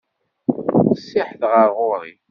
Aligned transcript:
Qessiḥet 0.89 1.41
ɣer 1.51 1.69
ɣur-i. 1.77 2.13